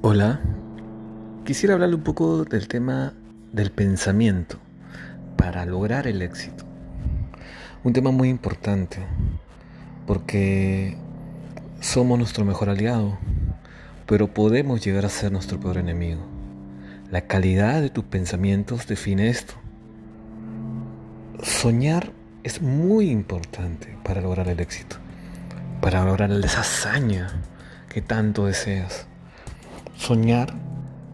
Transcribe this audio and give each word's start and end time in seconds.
Hola, 0.00 0.38
quisiera 1.44 1.74
hablarle 1.74 1.96
un 1.96 2.04
poco 2.04 2.44
del 2.44 2.68
tema 2.68 3.14
del 3.52 3.72
pensamiento 3.72 4.56
para 5.36 5.66
lograr 5.66 6.06
el 6.06 6.22
éxito. 6.22 6.64
Un 7.82 7.94
tema 7.94 8.12
muy 8.12 8.28
importante 8.28 8.98
porque 10.06 10.96
somos 11.80 12.16
nuestro 12.16 12.44
mejor 12.44 12.70
aliado, 12.70 13.18
pero 14.06 14.32
podemos 14.32 14.84
llegar 14.84 15.04
a 15.04 15.08
ser 15.08 15.32
nuestro 15.32 15.58
peor 15.58 15.78
enemigo. 15.78 16.20
La 17.10 17.22
calidad 17.22 17.82
de 17.82 17.90
tus 17.90 18.04
pensamientos 18.04 18.86
define 18.86 19.28
esto. 19.28 19.54
Soñar 21.42 22.12
es 22.44 22.62
muy 22.62 23.10
importante 23.10 23.98
para 24.04 24.20
lograr 24.20 24.46
el 24.46 24.60
éxito, 24.60 24.94
para 25.80 26.04
lograr 26.04 26.30
esa 26.30 26.60
hazaña 26.60 27.42
que 27.88 28.00
tanto 28.00 28.46
deseas. 28.46 29.08
Soñar 30.08 30.54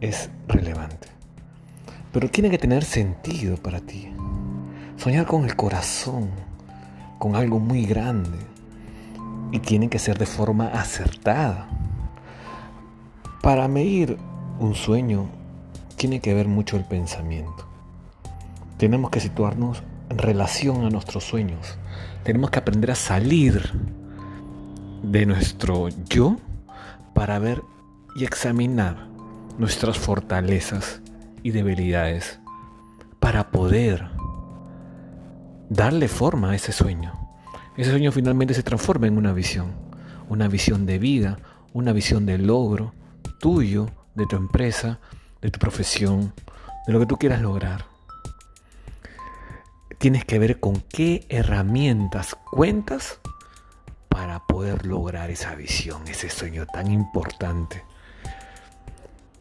es 0.00 0.30
relevante, 0.46 1.08
pero 2.12 2.30
tiene 2.30 2.50
que 2.50 2.58
tener 2.58 2.84
sentido 2.84 3.56
para 3.56 3.80
ti. 3.80 4.12
Soñar 4.96 5.26
con 5.26 5.44
el 5.44 5.56
corazón, 5.56 6.30
con 7.18 7.34
algo 7.34 7.58
muy 7.58 7.84
grande, 7.84 8.38
y 9.50 9.58
tiene 9.58 9.88
que 9.88 9.98
ser 9.98 10.18
de 10.18 10.26
forma 10.26 10.68
acertada. 10.68 11.66
Para 13.42 13.66
medir 13.66 14.18
un 14.60 14.76
sueño 14.76 15.26
tiene 15.96 16.20
que 16.20 16.32
ver 16.32 16.46
mucho 16.46 16.76
el 16.76 16.84
pensamiento. 16.84 17.66
Tenemos 18.76 19.10
que 19.10 19.18
situarnos 19.18 19.82
en 20.10 20.18
relación 20.18 20.84
a 20.84 20.90
nuestros 20.90 21.24
sueños. 21.24 21.76
Tenemos 22.22 22.50
que 22.50 22.60
aprender 22.60 22.92
a 22.92 22.94
salir 22.94 23.68
de 25.02 25.26
nuestro 25.26 25.88
yo 26.08 26.36
para 27.14 27.40
ver 27.40 27.62
y 28.16 28.24
examinar 28.24 29.08
nuestras 29.58 29.98
fortalezas 29.98 31.02
y 31.42 31.50
debilidades 31.50 32.40
para 33.20 33.50
poder 33.50 34.08
darle 35.68 36.08
forma 36.08 36.52
a 36.52 36.54
ese 36.54 36.72
sueño. 36.72 37.12
Ese 37.76 37.90
sueño 37.90 38.12
finalmente 38.12 38.54
se 38.54 38.62
transforma 38.62 39.06
en 39.06 39.18
una 39.18 39.32
visión, 39.32 39.72
una 40.30 40.48
visión 40.48 40.86
de 40.86 40.98
vida, 40.98 41.38
una 41.74 41.92
visión 41.92 42.24
de 42.24 42.38
logro 42.38 42.94
tuyo, 43.38 43.90
de 44.14 44.26
tu 44.26 44.36
empresa, 44.36 44.98
de 45.42 45.50
tu 45.50 45.58
profesión, 45.58 46.32
de 46.86 46.92
lo 46.94 47.00
que 47.00 47.06
tú 47.06 47.16
quieras 47.16 47.42
lograr. 47.42 47.84
Tienes 49.98 50.24
que 50.24 50.38
ver 50.38 50.58
con 50.58 50.80
qué 50.88 51.26
herramientas 51.28 52.34
cuentas 52.50 53.20
para 54.08 54.46
poder 54.46 54.86
lograr 54.86 55.30
esa 55.30 55.54
visión, 55.54 56.08
ese 56.08 56.30
sueño 56.30 56.64
tan 56.66 56.90
importante 56.90 57.84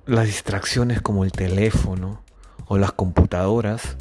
las 0.05 0.25
distracciones 0.27 1.01
como 1.01 1.23
el 1.23 1.31
teléfono 1.31 2.21
o 2.67 2.77
las 2.77 2.91
computadoras, 2.91 3.97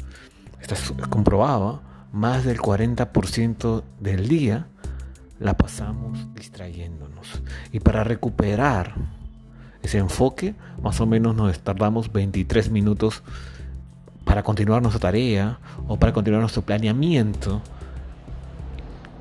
está 0.61 0.75
comprobado, 1.09 1.81
más 2.11 2.43
del 2.43 2.59
40% 2.59 3.83
del 3.99 4.27
día 4.27 4.67
la 5.39 5.57
pasamos 5.57 6.33
distrayéndonos. 6.33 7.41
Y 7.71 7.79
para 7.79 8.03
recuperar 8.03 8.95
ese 9.81 9.97
enfoque, 9.97 10.55
más 10.81 11.01
o 11.01 11.05
menos 11.05 11.35
nos 11.35 11.59
tardamos 11.59 12.11
23 12.11 12.71
minutos 12.71 13.23
para 14.23 14.43
continuar 14.43 14.81
nuestra 14.81 15.01
tarea 15.01 15.59
o 15.87 15.97
para 15.97 16.13
continuar 16.13 16.41
nuestro 16.41 16.63
planeamiento 16.63 17.61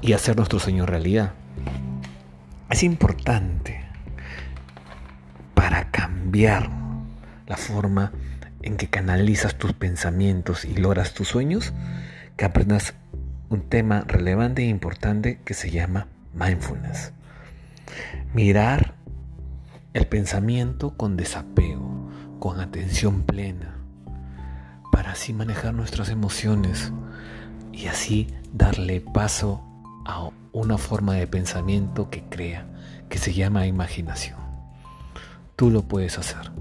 y 0.00 0.12
hacer 0.12 0.36
nuestro 0.36 0.58
sueño 0.58 0.86
realidad. 0.86 1.32
Es 2.70 2.82
importante 2.82 3.83
cambiar 6.34 6.68
la 7.46 7.56
forma 7.56 8.10
en 8.62 8.76
que 8.76 8.90
canalizas 8.90 9.54
tus 9.54 9.72
pensamientos 9.72 10.64
y 10.64 10.74
logras 10.74 11.14
tus 11.14 11.28
sueños, 11.28 11.72
que 12.36 12.44
aprendas 12.44 12.94
un 13.50 13.60
tema 13.68 14.00
relevante 14.08 14.62
e 14.62 14.66
importante 14.66 15.38
que 15.44 15.54
se 15.54 15.70
llama 15.70 16.08
mindfulness. 16.32 17.12
Mirar 18.34 18.94
el 19.92 20.08
pensamiento 20.08 20.96
con 20.96 21.16
desapego, 21.16 22.10
con 22.40 22.58
atención 22.58 23.22
plena, 23.22 23.76
para 24.90 25.12
así 25.12 25.32
manejar 25.32 25.72
nuestras 25.72 26.08
emociones 26.08 26.92
y 27.72 27.86
así 27.86 28.26
darle 28.52 29.00
paso 29.00 29.62
a 30.04 30.30
una 30.50 30.78
forma 30.78 31.14
de 31.14 31.28
pensamiento 31.28 32.10
que 32.10 32.24
crea, 32.24 32.66
que 33.08 33.18
se 33.18 33.32
llama 33.32 33.68
imaginación. 33.68 34.43
Tú 35.56 35.70
lo 35.70 35.82
puedes 35.82 36.18
hacer. 36.18 36.53